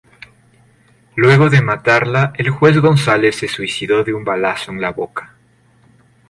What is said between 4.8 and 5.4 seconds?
la boca.